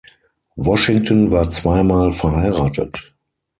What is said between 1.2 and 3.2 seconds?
war zwei Mal verheiratet.